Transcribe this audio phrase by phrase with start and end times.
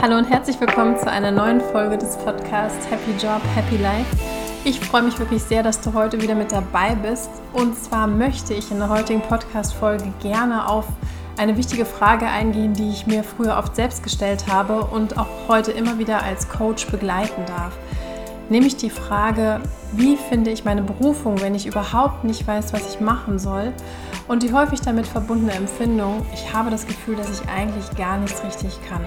[0.00, 4.06] Hallo und herzlich willkommen zu einer neuen Folge des Podcasts Happy Job, Happy Life.
[4.64, 7.28] Ich freue mich wirklich sehr, dass du heute wieder mit dabei bist.
[7.52, 10.86] Und zwar möchte ich in der heutigen Podcast-Folge gerne auf
[11.36, 15.72] eine wichtige Frage eingehen, die ich mir früher oft selbst gestellt habe und auch heute
[15.72, 17.72] immer wieder als Coach begleiten darf.
[18.50, 19.60] Nämlich die Frage,
[19.94, 23.72] wie finde ich meine Berufung, wenn ich überhaupt nicht weiß, was ich machen soll?
[24.28, 28.44] Und die häufig damit verbundene Empfindung, ich habe das Gefühl, dass ich eigentlich gar nichts
[28.44, 29.04] richtig kann.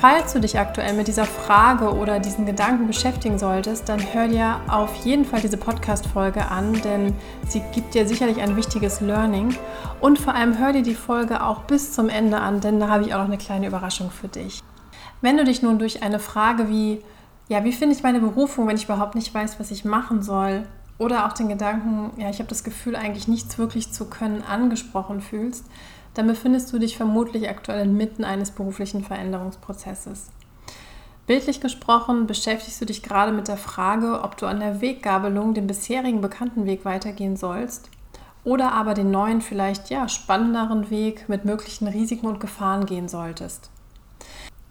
[0.00, 4.60] Falls du dich aktuell mit dieser Frage oder diesen Gedanken beschäftigen solltest, dann hör dir
[4.68, 7.14] auf jeden Fall diese Podcast-Folge an, denn
[7.48, 9.56] sie gibt dir sicherlich ein wichtiges Learning.
[10.00, 13.02] Und vor allem hör dir die Folge auch bis zum Ende an, denn da habe
[13.02, 14.62] ich auch noch eine kleine Überraschung für dich.
[15.20, 17.02] Wenn du dich nun durch eine Frage wie,
[17.48, 20.62] ja, wie finde ich meine Berufung, wenn ich überhaupt nicht weiß, was ich machen soll,
[20.98, 25.20] oder auch den Gedanken, ja, ich habe das Gefühl, eigentlich nichts wirklich zu können, angesprochen
[25.20, 25.64] fühlst,
[26.18, 30.30] dann befindest du dich vermutlich aktuell inmitten eines beruflichen Veränderungsprozesses.
[31.28, 35.68] Bildlich gesprochen beschäftigst du dich gerade mit der Frage, ob du an der Weggabelung den
[35.68, 37.88] bisherigen bekannten Weg weitergehen sollst
[38.42, 43.70] oder aber den neuen, vielleicht ja spannenderen Weg mit möglichen Risiken und Gefahren gehen solltest.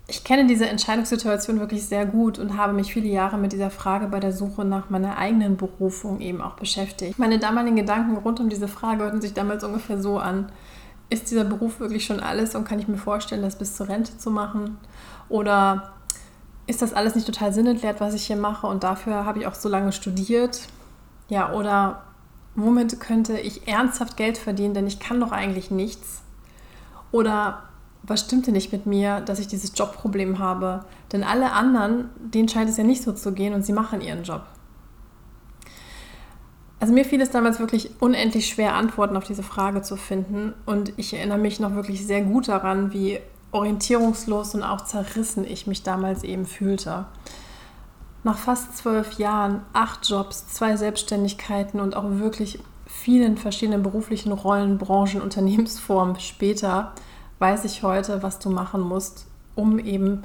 [0.10, 4.08] Ich kenne diese Entscheidungssituation wirklich sehr gut und habe mich viele Jahre mit dieser Frage
[4.08, 7.18] bei der Suche nach meiner eigenen Berufung eben auch beschäftigt.
[7.18, 10.52] Meine damaligen Gedanken rund um diese Frage hörten sich damals ungefähr so an
[11.10, 14.18] ist dieser Beruf wirklich schon alles und kann ich mir vorstellen, das bis zur Rente
[14.18, 14.78] zu machen?
[15.30, 15.94] Oder
[16.66, 19.56] ist das alles nicht total sinnentleert, was ich hier mache und dafür habe ich auch
[19.56, 20.68] so lange studiert?
[21.30, 22.04] Ja, oder
[22.56, 26.22] womit könnte ich ernsthaft Geld verdienen, denn ich kann doch eigentlich nichts?
[27.12, 27.64] Oder
[28.04, 30.86] was stimmt denn nicht mit mir, dass ich dieses Jobproblem habe?
[31.12, 34.24] Denn alle anderen, denen scheint es ja nicht so zu gehen und sie machen ihren
[34.24, 34.44] Job.
[36.80, 40.54] Also mir fiel es damals wirklich unendlich schwer, Antworten auf diese Frage zu finden.
[40.66, 43.20] Und ich erinnere mich noch wirklich sehr gut daran, wie
[43.52, 47.06] orientierungslos und auch zerrissen ich mich damals eben fühlte.
[48.24, 54.78] Nach fast zwölf Jahren, acht Jobs, zwei Selbstständigkeiten und auch wirklich vielen verschiedenen beruflichen Rollen,
[54.78, 56.94] Branchen, Unternehmensformen später,
[57.40, 60.24] weiß ich heute, was du machen musst, um eben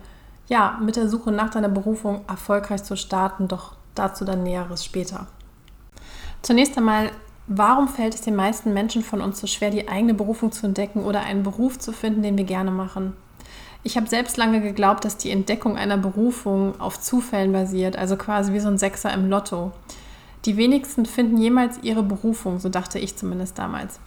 [0.49, 3.49] ja, mit der Suche nach deiner Berufung erfolgreich zu starten.
[3.49, 5.27] Doch dazu dann Näheres später.
[6.43, 7.13] Zunächst einmal,
[7.47, 11.05] warum fällt es den meisten Menschen von uns so schwer, die eigene Berufung zu entdecken
[11.05, 13.15] oder einen Beruf zu finden, den wir gerne machen?
[13.85, 18.53] Ich habe selbst lange geglaubt, dass die Entdeckung einer Berufung auf Zufällen basiert, also quasi
[18.53, 19.73] wie so ein Sechser im Lotto.
[20.45, 24.01] Die wenigsten finden jemals ihre Berufung, so dachte ich zumindest damals.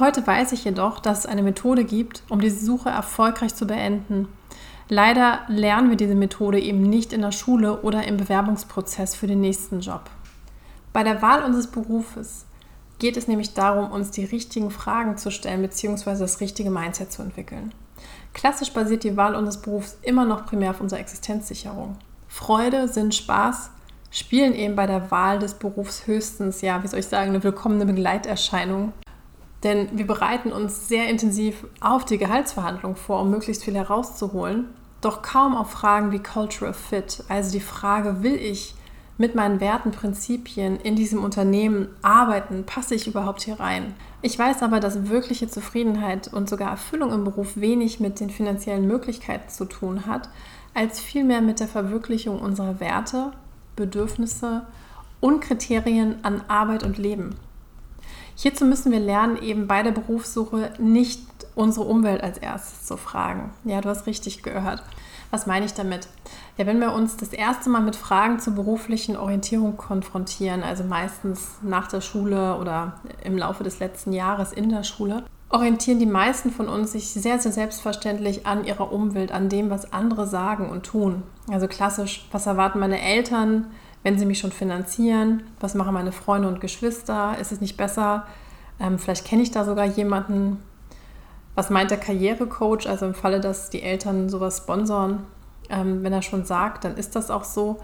[0.00, 4.28] Heute weiß ich jedoch, dass es eine Methode gibt, um diese Suche erfolgreich zu beenden.
[4.88, 9.40] Leider lernen wir diese Methode eben nicht in der Schule oder im Bewerbungsprozess für den
[9.40, 10.02] nächsten Job.
[10.96, 12.46] Bei der Wahl unseres Berufes
[12.98, 16.18] geht es nämlich darum, uns die richtigen Fragen zu stellen bzw.
[16.18, 17.74] das richtige Mindset zu entwickeln.
[18.32, 21.98] Klassisch basiert die Wahl unseres Berufs immer noch primär auf unserer Existenzsicherung.
[22.28, 23.72] Freude, Sinn, Spaß
[24.10, 27.84] spielen eben bei der Wahl des Berufs höchstens, ja, wie soll ich sagen, eine willkommene
[27.84, 28.94] Begleiterscheinung.
[29.64, 34.70] Denn wir bereiten uns sehr intensiv auf die Gehaltsverhandlung vor, um möglichst viel herauszuholen,
[35.02, 38.74] doch kaum auf Fragen wie Cultural Fit, also die Frage, will ich
[39.18, 42.64] mit meinen Werten, Prinzipien in diesem Unternehmen arbeiten?
[42.64, 43.94] Passe ich überhaupt hier rein?
[44.22, 48.86] Ich weiß aber, dass wirkliche Zufriedenheit und sogar Erfüllung im Beruf wenig mit den finanziellen
[48.86, 50.28] Möglichkeiten zu tun hat,
[50.74, 53.32] als vielmehr mit der Verwirklichung unserer Werte,
[53.76, 54.66] Bedürfnisse
[55.20, 57.36] und Kriterien an Arbeit und Leben.
[58.34, 61.22] Hierzu müssen wir lernen, eben bei der Berufssuche nicht
[61.54, 63.50] unsere Umwelt als erstes zu fragen.
[63.64, 64.82] Ja, du hast richtig gehört.
[65.30, 66.08] Was meine ich damit?
[66.56, 71.56] Ja, wenn wir uns das erste Mal mit Fragen zur beruflichen Orientierung konfrontieren, also meistens
[71.62, 76.50] nach der Schule oder im Laufe des letzten Jahres in der Schule, orientieren die meisten
[76.50, 80.84] von uns sich sehr, sehr selbstverständlich an ihrer Umwelt, an dem, was andere sagen und
[80.84, 81.22] tun.
[81.50, 83.66] Also klassisch, was erwarten meine Eltern,
[84.02, 85.42] wenn sie mich schon finanzieren?
[85.60, 87.36] Was machen meine Freunde und Geschwister?
[87.40, 88.26] Ist es nicht besser?
[88.78, 90.62] Ähm, vielleicht kenne ich da sogar jemanden,
[91.56, 92.86] was meint der Karrierecoach?
[92.86, 95.24] Also im Falle, dass die Eltern sowas sponsoren,
[95.68, 97.78] ähm, wenn er schon sagt, dann ist das auch so.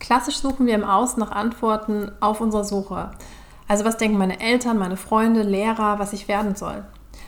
[0.00, 3.12] Klassisch suchen wir im Außen nach Antworten auf unsere Suche.
[3.68, 6.84] Also was denken meine Eltern, meine Freunde, Lehrer, was ich werden soll?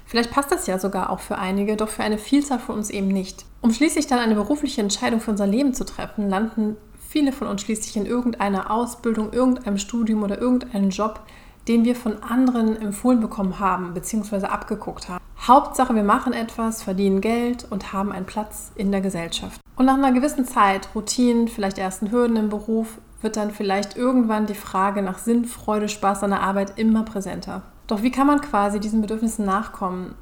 [0.07, 3.09] Vielleicht passt das ja sogar auch für einige, doch für eine Vielzahl von uns eben
[3.09, 3.45] nicht.
[3.61, 6.77] Um schließlich dann eine berufliche Entscheidung für unser Leben zu treffen, landen
[7.09, 11.21] viele von uns schließlich in irgendeiner Ausbildung, irgendeinem Studium oder irgendeinem Job,
[11.69, 14.47] den wir von anderen empfohlen bekommen haben bzw.
[14.47, 15.23] abgeguckt haben.
[15.47, 19.61] Hauptsache, wir machen etwas, verdienen Geld und haben einen Platz in der Gesellschaft.
[19.77, 24.47] Und nach einer gewissen Zeit, Routinen, vielleicht ersten Hürden im Beruf, wird dann vielleicht irgendwann
[24.47, 27.63] die Frage nach Sinn, Freude, Spaß an der Arbeit immer präsenter.
[27.87, 30.15] Doch wie kann man quasi diesen Bedürfnissen nachkommen?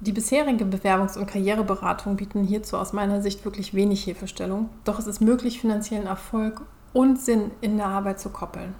[0.00, 5.06] Die bisherige Bewerbungs- und Karriereberatung bieten hierzu aus meiner Sicht wirklich wenig Hilfestellung, doch es
[5.06, 6.62] ist möglich, finanziellen Erfolg
[6.92, 8.74] und Sinn in der Arbeit zu koppeln.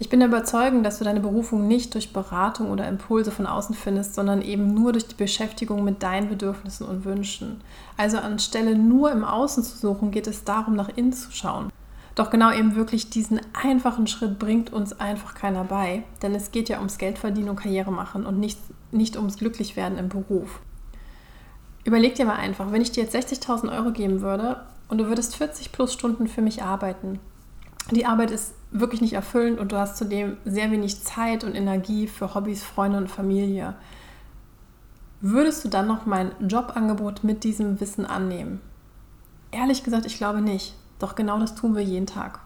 [0.00, 3.74] Ich bin der Überzeugung, dass du deine Berufung nicht durch Beratung oder Impulse von außen
[3.74, 7.60] findest, sondern eben nur durch die Beschäftigung mit deinen Bedürfnissen und Wünschen.
[7.96, 11.72] Also anstelle nur im Außen zu suchen, geht es darum, nach innen zu schauen.
[12.14, 16.68] Doch genau eben wirklich diesen einfachen Schritt bringt uns einfach keiner bei, denn es geht
[16.68, 18.58] ja ums Geldverdienen und Karriere machen und nicht,
[18.92, 20.60] nicht ums Glücklichwerden im Beruf.
[21.84, 25.36] Überleg dir mal einfach, wenn ich dir jetzt 60.000 Euro geben würde und du würdest
[25.36, 27.18] 40 plus Stunden für mich arbeiten,
[27.90, 32.06] die Arbeit ist wirklich nicht erfüllend und du hast zudem sehr wenig Zeit und Energie
[32.06, 33.74] für Hobbys, Freunde und Familie.
[35.20, 38.60] Würdest du dann noch mein Jobangebot mit diesem Wissen annehmen?
[39.50, 40.74] Ehrlich gesagt, ich glaube nicht.
[40.98, 42.40] Doch genau das tun wir jeden Tag.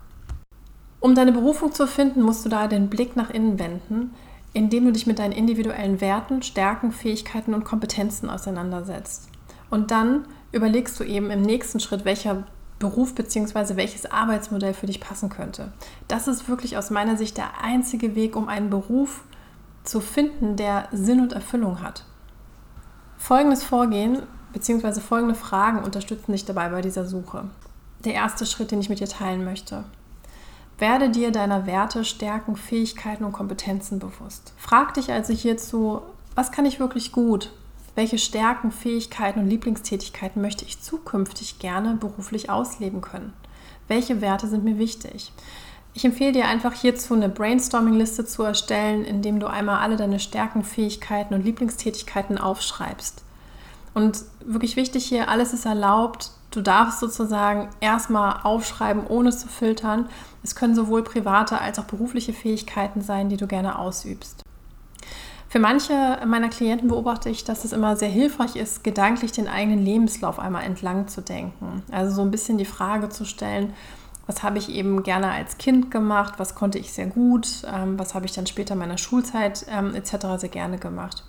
[1.00, 4.14] Um deine Berufung zu finden, musst du da den Blick nach innen wenden,
[4.52, 9.28] indem du dich mit deinen individuellen Werten, Stärken, Fähigkeiten und Kompetenzen auseinandersetzt.
[9.68, 12.44] Und dann überlegst du eben im nächsten Schritt, welcher
[12.82, 13.76] Beruf bzw.
[13.76, 15.73] welches Arbeitsmodell für dich passen könnte.
[16.08, 19.23] Das ist wirklich aus meiner Sicht der einzige Weg, um einen Beruf
[19.84, 22.05] zu finden, der Sinn und Erfüllung hat.
[23.17, 25.00] Folgendes Vorgehen bzw.
[25.00, 27.44] folgende Fragen unterstützen dich dabei bei dieser Suche.
[28.05, 29.84] Der erste Schritt, den ich mit dir teilen möchte.
[30.79, 34.52] Werde dir deiner Werte, Stärken, Fähigkeiten und Kompetenzen bewusst.
[34.56, 36.02] Frag dich also hierzu,
[36.34, 37.52] was kann ich wirklich gut?
[37.94, 43.34] Welche Stärken, Fähigkeiten und Lieblingstätigkeiten möchte ich zukünftig gerne beruflich ausleben können?
[43.86, 45.30] Welche Werte sind mir wichtig?
[45.92, 50.64] Ich empfehle dir einfach hierzu eine Brainstorming-Liste zu erstellen, indem du einmal alle deine Stärken,
[50.64, 53.22] Fähigkeiten und Lieblingstätigkeiten aufschreibst.
[53.92, 56.30] Und wirklich wichtig hier, alles ist erlaubt.
[56.50, 60.08] Du darfst sozusagen erstmal aufschreiben, ohne zu filtern.
[60.42, 64.42] Es können sowohl private als auch berufliche Fähigkeiten sein, die du gerne ausübst.
[65.52, 69.84] Für manche meiner Klienten beobachte ich, dass es immer sehr hilfreich ist, gedanklich den eigenen
[69.84, 71.82] Lebenslauf einmal entlang zu denken.
[71.93, 73.75] Also so ein bisschen die Frage zu stellen,
[74.26, 78.14] was habe ich eben gerne als Kind gemacht, was konnte ich sehr gut, ähm, was
[78.14, 80.38] habe ich dann später in meiner Schulzeit ähm, etc.
[80.38, 81.22] sehr gerne gemacht.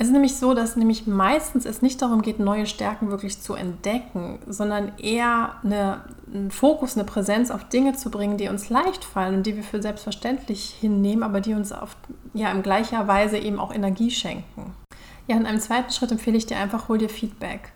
[0.00, 3.52] Es ist nämlich so, dass nämlich meistens es nicht darum geht, neue Stärken wirklich zu
[3.52, 6.00] entdecken, sondern eher eine,
[6.32, 9.62] einen Fokus, eine Präsenz auf Dinge zu bringen, die uns leicht fallen und die wir
[9.62, 11.98] für selbstverständlich hinnehmen, aber die uns auf,
[12.32, 14.72] ja, in gleicher Weise eben auch Energie schenken.
[15.26, 17.70] Ja, in einem zweiten Schritt empfehle ich dir einfach, hol dir Feedback.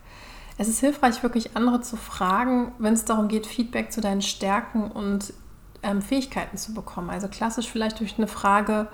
[0.57, 4.91] Es ist hilfreich, wirklich andere zu fragen, wenn es darum geht, Feedback zu deinen Stärken
[4.91, 5.35] und
[5.83, 7.11] ähm, Fähigkeiten zu bekommen.
[7.11, 8.89] Also klassisch vielleicht durch eine Frage,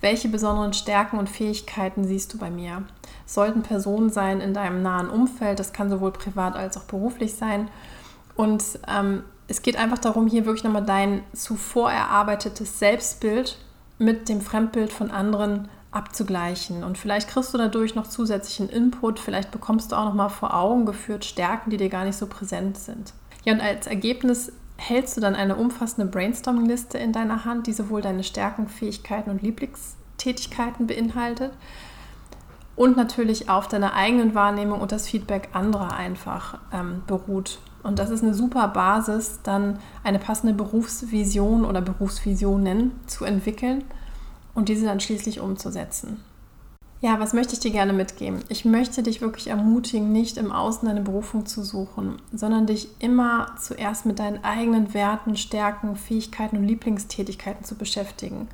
[0.00, 2.82] welche besonderen Stärken und Fähigkeiten siehst du bei mir?
[3.26, 7.34] Es sollten Personen sein in deinem nahen Umfeld, das kann sowohl privat als auch beruflich
[7.34, 7.68] sein.
[8.36, 13.58] Und ähm, es geht einfach darum, hier wirklich nochmal dein zuvor erarbeitetes Selbstbild
[13.98, 16.84] mit dem Fremdbild von anderen abzugleichen.
[16.84, 20.84] Und vielleicht kriegst du dadurch noch zusätzlichen Input, vielleicht bekommst du auch nochmal vor Augen
[20.84, 23.14] geführt Stärken, die dir gar nicht so präsent sind.
[23.44, 28.02] Ja, und als Ergebnis hältst du dann eine umfassende Brainstorming-Liste in deiner Hand, die sowohl
[28.02, 31.52] deine Stärken, Fähigkeiten und Lieblingstätigkeiten beinhaltet
[32.76, 37.58] und natürlich auf deiner eigenen Wahrnehmung und das Feedback anderer einfach ähm, beruht.
[37.82, 43.84] Und das ist eine super Basis, dann eine passende Berufsvision oder Berufsvisionen zu entwickeln
[44.54, 46.22] und diese dann schließlich umzusetzen.
[47.02, 48.42] Ja, was möchte ich dir gerne mitgeben?
[48.48, 53.54] Ich möchte dich wirklich ermutigen, nicht im Außen deine Berufung zu suchen, sondern dich immer
[53.60, 58.48] zuerst mit deinen eigenen Werten, Stärken, Fähigkeiten und Lieblingstätigkeiten zu beschäftigen.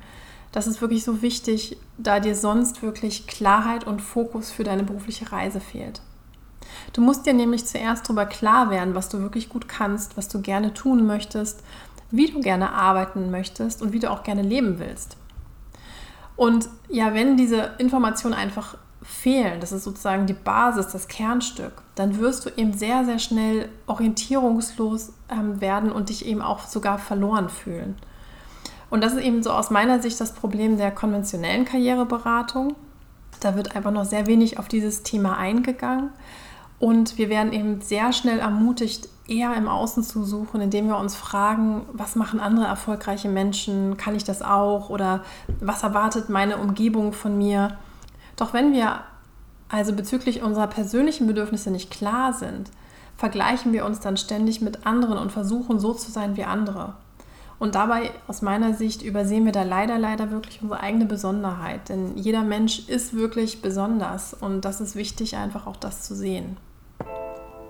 [0.51, 5.31] Das ist wirklich so wichtig, da dir sonst wirklich Klarheit und Fokus für deine berufliche
[5.31, 6.01] Reise fehlt.
[6.91, 10.41] Du musst dir nämlich zuerst darüber klar werden, was du wirklich gut kannst, was du
[10.41, 11.63] gerne tun möchtest,
[12.11, 15.17] wie du gerne arbeiten möchtest und wie du auch gerne leben willst.
[16.43, 22.19] Und ja, wenn diese Informationen einfach fehlen, das ist sozusagen die Basis, das Kernstück, dann
[22.19, 27.47] wirst du eben sehr, sehr schnell orientierungslos ähm, werden und dich eben auch sogar verloren
[27.47, 27.95] fühlen.
[28.89, 32.75] Und das ist eben so aus meiner Sicht das Problem der konventionellen Karriereberatung.
[33.39, 36.09] Da wird einfach noch sehr wenig auf dieses Thema eingegangen.
[36.83, 41.15] Und wir werden eben sehr schnell ermutigt, eher im Außen zu suchen, indem wir uns
[41.15, 45.23] fragen, was machen andere erfolgreiche Menschen, kann ich das auch oder
[45.61, 47.77] was erwartet meine Umgebung von mir.
[48.35, 48.99] Doch wenn wir
[49.69, 52.69] also bezüglich unserer persönlichen Bedürfnisse nicht klar sind,
[53.15, 56.95] vergleichen wir uns dann ständig mit anderen und versuchen so zu sein wie andere.
[57.59, 61.87] Und dabei, aus meiner Sicht, übersehen wir da leider, leider wirklich unsere eigene Besonderheit.
[61.87, 66.57] Denn jeder Mensch ist wirklich besonders und das ist wichtig, einfach auch das zu sehen.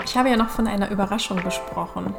[0.06, 2.14] Ich habe ja noch von einer Überraschung gesprochen.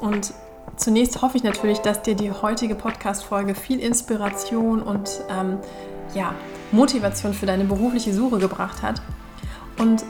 [0.00, 0.32] Und
[0.76, 5.58] zunächst hoffe ich natürlich, dass dir die heutige Podcast-Folge viel Inspiration und ähm,
[6.14, 6.34] ja,
[6.72, 9.00] Motivation für deine berufliche Suche gebracht hat.
[9.78, 10.04] Und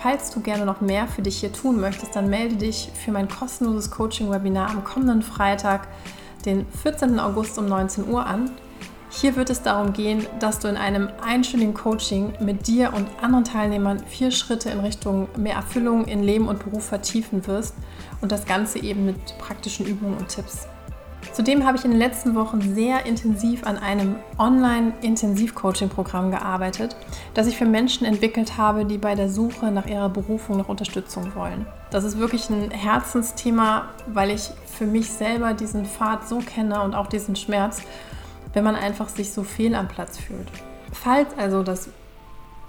[0.00, 3.28] falls du gerne noch mehr für dich hier tun möchtest, dann melde dich für mein
[3.28, 5.88] kostenloses Coaching-Webinar am kommenden Freitag,
[6.46, 7.18] den 14.
[7.18, 8.50] August um 19 Uhr an.
[9.10, 13.44] Hier wird es darum gehen, dass du in einem einstündigen Coaching mit dir und anderen
[13.44, 17.74] Teilnehmern vier Schritte in Richtung mehr Erfüllung in Leben und Beruf vertiefen wirst
[18.20, 20.68] und das Ganze eben mit praktischen Übungen und Tipps.
[21.32, 26.96] Zudem habe ich in den letzten Wochen sehr intensiv an einem Online-Intensiv-Coaching-Programm gearbeitet,
[27.34, 31.34] das ich für Menschen entwickelt habe, die bei der Suche nach ihrer Berufung noch Unterstützung
[31.34, 31.66] wollen.
[31.90, 36.94] Das ist wirklich ein Herzensthema, weil ich für mich selber diesen Pfad so kenne und
[36.94, 37.82] auch diesen Schmerz,
[38.58, 40.48] wenn man einfach sich so fehl am Platz fühlt.
[40.92, 41.90] Falls also das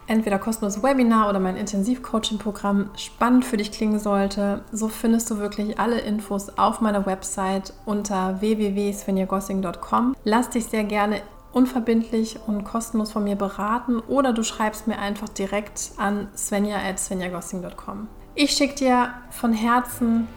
[0.06, 5.80] entweder kostenloses Webinar oder mein Intensiv-Coaching-Programm spannend für dich klingen sollte, so findest du wirklich
[5.80, 10.16] alle Infos auf meiner Website unter www.svenjagossing.com.
[10.24, 15.30] Lass dich sehr gerne unverbindlich und kostenlos von mir beraten oder du schreibst mir einfach
[15.30, 18.08] direkt an svenja.svenjagossing.com.
[18.36, 20.28] Ich schicke dir von Herzen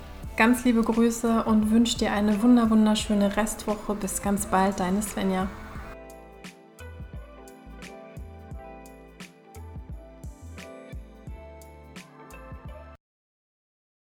[0.43, 3.95] ganz liebe Grüße und wünsche dir eine wunderschöne Restwoche.
[3.95, 5.47] Bis ganz bald, deine Svenja.